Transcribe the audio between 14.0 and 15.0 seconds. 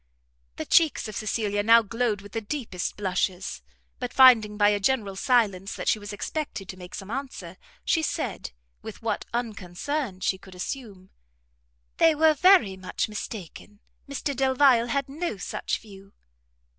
Mr Delvile